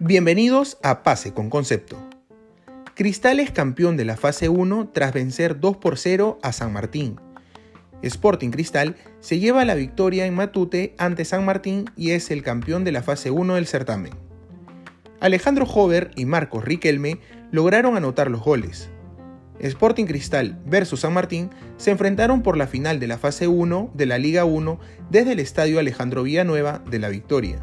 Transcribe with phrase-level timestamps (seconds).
[0.00, 1.98] Bienvenidos a Pase con Concepto.
[2.94, 7.20] Cristal es campeón de la fase 1 tras vencer 2 por 0 a San Martín.
[8.02, 12.84] Sporting Cristal se lleva la victoria en Matute ante San Martín y es el campeón
[12.84, 14.12] de la fase 1 del certamen.
[15.18, 17.18] Alejandro Hover y Marcos Riquelme
[17.50, 18.88] lograron anotar los goles.
[19.60, 24.06] Sporting Cristal versus San Martín se enfrentaron por la final de la fase 1 de
[24.06, 24.78] la Liga 1
[25.10, 27.58] desde el Estadio Alejandro Villanueva de la Victoria.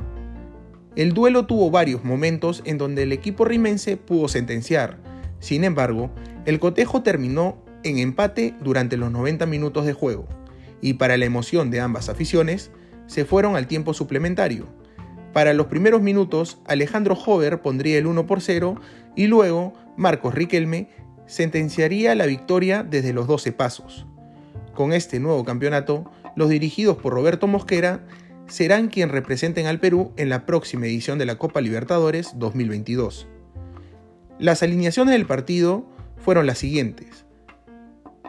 [0.95, 4.97] El duelo tuvo varios momentos en donde el equipo rimense pudo sentenciar,
[5.39, 6.09] sin embargo,
[6.45, 10.27] el cotejo terminó en empate durante los 90 minutos de juego,
[10.81, 12.71] y para la emoción de ambas aficiones,
[13.07, 14.67] se fueron al tiempo suplementario.
[15.33, 18.75] Para los primeros minutos, Alejandro Hover pondría el 1 por 0
[19.15, 20.89] y luego Marcos Riquelme
[21.27, 24.05] sentenciaría la victoria desde los 12 pasos.
[24.73, 28.05] Con este nuevo campeonato, los dirigidos por Roberto Mosquera
[28.47, 33.27] serán quien representen al Perú en la próxima edición de la Copa Libertadores 2022.
[34.37, 35.85] Las alineaciones del partido
[36.17, 37.25] fueron las siguientes.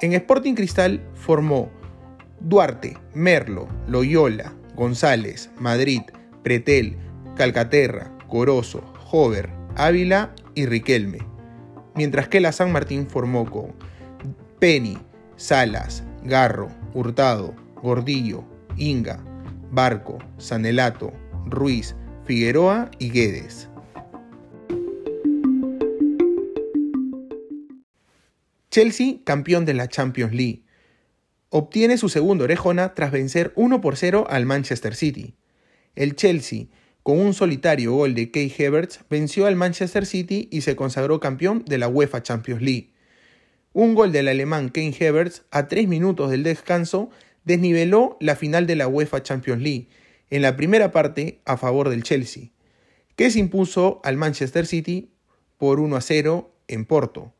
[0.00, 1.70] En Sporting Cristal formó
[2.40, 6.02] Duarte, Merlo, Loyola, González, Madrid,
[6.42, 6.96] Pretel,
[7.34, 11.35] Calcaterra, Corozo, Hover, Ávila y Riquelme.
[11.96, 13.74] Mientras que la San Martín formó con
[14.58, 14.98] Penny,
[15.36, 18.44] Salas, Garro, Hurtado, Gordillo,
[18.76, 19.24] Inga,
[19.70, 21.12] Barco, Sanelato,
[21.46, 23.70] Ruiz, Figueroa y Guedes.
[28.70, 30.62] Chelsea, campeón de la Champions League.
[31.48, 35.34] Obtiene su segundo orejona tras vencer 1 por 0 al Manchester City.
[35.94, 36.66] El Chelsea,
[37.06, 41.62] con un solitario gol de Kay Havertz, venció al Manchester City y se consagró campeón
[41.64, 42.90] de la UEFA Champions League.
[43.72, 47.10] Un gol del alemán Kane Havertz a 3 minutos del descanso
[47.44, 49.86] desniveló la final de la UEFA Champions League
[50.30, 52.50] en la primera parte a favor del Chelsea,
[53.14, 55.12] que se impuso al Manchester City
[55.58, 57.35] por 1 a 0 en Porto.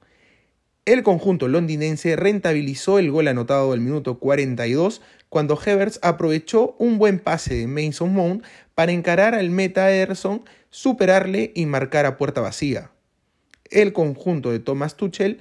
[0.86, 7.18] El conjunto londinense rentabilizó el gol anotado del minuto 42 cuando Havertz aprovechó un buen
[7.18, 8.44] pase de Mason Mount
[8.76, 12.92] para encarar al meta Ederson, superarle y marcar a puerta vacía.
[13.68, 15.40] El conjunto de Thomas Tuchel,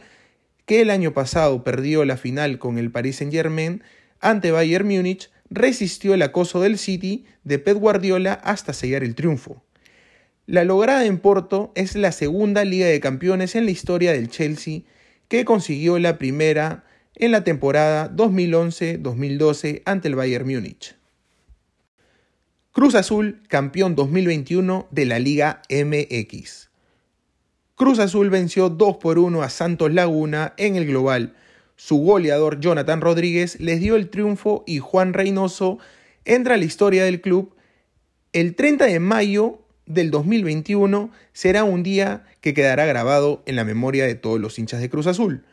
[0.66, 3.84] que el año pasado perdió la final con el Paris Saint-Germain
[4.22, 9.64] ante Bayern Múnich, resistió el acoso del City de Pep Guardiola hasta sellar el triunfo.
[10.48, 14.82] La lograda en Porto es la segunda Liga de Campeones en la historia del Chelsea
[15.28, 16.84] que consiguió la primera
[17.16, 20.96] en la temporada 2011-2012 ante el Bayern Múnich.
[22.72, 26.70] Cruz Azul, campeón 2021 de la Liga MX.
[27.76, 31.36] Cruz Azul venció 2 por 1 a Santos Laguna en el global.
[31.78, 35.80] Su goleador Jonathan Rodríguez les dio el triunfo y Juan Reynoso
[36.26, 37.56] entra a la historia del club.
[38.34, 44.06] El 30 de mayo del 2021 será un día que quedará grabado en la memoria
[44.06, 45.44] de todos los hinchas de Cruz Azul,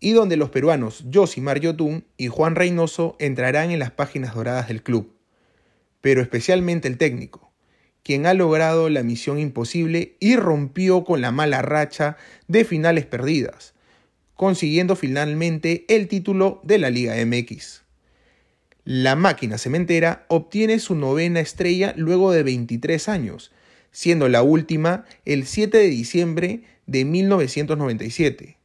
[0.00, 4.82] y donde los peruanos Josimar Yotun y Juan Reynoso entrarán en las páginas doradas del
[4.82, 5.14] club,
[6.00, 7.50] pero especialmente el técnico,
[8.02, 12.16] quien ha logrado la misión imposible y rompió con la mala racha
[12.48, 13.74] de finales perdidas,
[14.34, 17.82] consiguiendo finalmente el título de la Liga MX.
[18.84, 23.50] La máquina cementera obtiene su novena estrella luego de 23 años,
[23.94, 28.58] siendo la última el 7 de diciembre de 1997.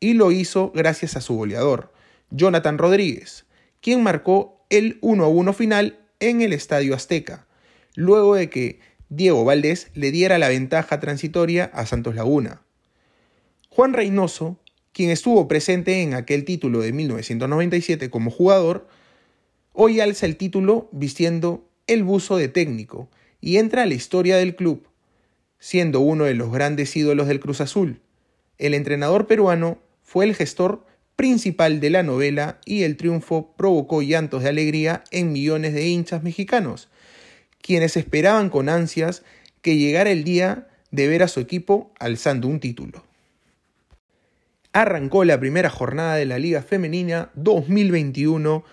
[0.00, 1.92] Y lo hizo gracias a su goleador,
[2.30, 3.46] Jonathan Rodríguez,
[3.80, 7.46] quien marcó el 1 1 final en el Estadio Azteca,
[7.94, 12.60] luego de que Diego Valdés le diera la ventaja transitoria a Santos Laguna.
[13.70, 14.58] Juan Reynoso,
[14.92, 18.88] quien estuvo presente en aquel título de 1997 como jugador,
[19.72, 23.08] hoy alza el título vistiendo el buzo de técnico
[23.44, 24.88] y entra a la historia del club,
[25.58, 28.00] siendo uno de los grandes ídolos del Cruz Azul.
[28.56, 34.44] El entrenador peruano fue el gestor principal de la novela y el triunfo provocó llantos
[34.44, 36.88] de alegría en millones de hinchas mexicanos,
[37.60, 39.22] quienes esperaban con ansias
[39.60, 43.04] que llegara el día de ver a su equipo alzando un título.
[44.72, 48.64] Arrancó la primera jornada de la Liga Femenina 2021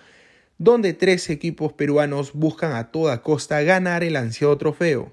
[0.62, 5.12] donde tres equipos peruanos buscan a toda costa ganar el ansiado trofeo.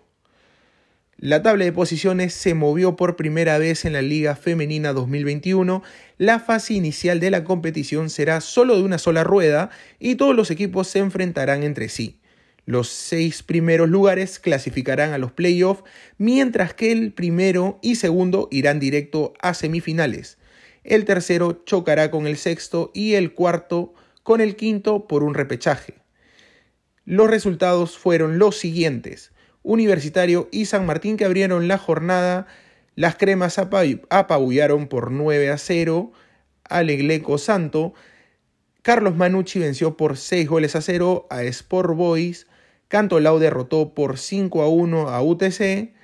[1.18, 5.82] La tabla de posiciones se movió por primera vez en la Liga Femenina 2021.
[6.20, 10.52] La fase inicial de la competición será solo de una sola rueda y todos los
[10.52, 12.20] equipos se enfrentarán entre sí.
[12.66, 15.84] Los seis primeros lugares clasificarán a los playoffs,
[16.20, 20.38] mientras que el primero y segundo irán directo a semifinales.
[20.84, 23.96] El tercero chocará con el sexto y el cuarto
[24.30, 25.96] con el quinto por un repechaje.
[27.04, 29.32] Los resultados fueron los siguientes.
[29.64, 32.46] Universitario y San Martín que abrieron la jornada.
[32.94, 36.12] Las cremas apabullaron por 9 a 0
[36.64, 37.96] al Egleco Santo.
[38.84, 42.46] Carlos Manucci venció por 6 goles a 0 a Sport Boys.
[42.88, 45.96] Cantolao derrotó por 5 a 1 a UTC.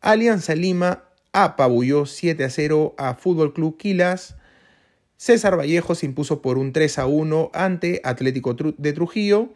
[0.00, 4.38] Alianza Lima apabulló 7 a 0 a Fútbol Club Quilas.
[5.16, 9.50] César Vallejo se impuso por un 3 a 1 ante Atlético de Trujillo.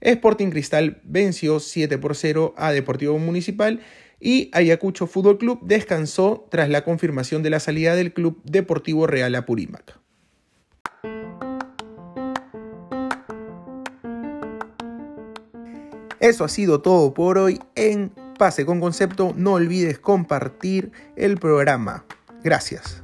[0.00, 3.80] Sporting Cristal venció 7 por 0 a Deportivo Municipal
[4.20, 9.34] y Ayacucho Fútbol Club descansó tras la confirmación de la salida del Club Deportivo Real
[9.34, 9.98] Apurímac.
[16.20, 19.32] Eso ha sido todo por hoy en Pase con Concepto.
[19.36, 22.04] No olvides compartir el programa.
[22.42, 23.02] Gracias.